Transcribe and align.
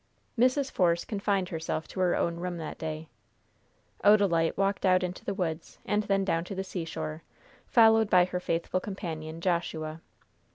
Mrs. 0.35 0.71
Force 0.71 1.05
confined 1.05 1.49
herself 1.49 1.87
to 1.89 1.99
her 1.99 2.15
own 2.15 2.37
room 2.37 2.57
that 2.57 2.79
day. 2.79 3.07
Odalite 4.03 4.57
walked 4.57 4.83
out 4.83 5.03
into 5.03 5.23
the 5.23 5.35
woods, 5.35 5.77
and 5.85 6.01
then 6.01 6.25
down 6.25 6.43
to 6.45 6.55
the 6.55 6.63
seashore, 6.63 7.21
followed 7.67 8.09
by 8.09 8.25
her 8.25 8.39
faithful 8.39 8.79
companion, 8.79 9.39
Joshua. 9.41 10.01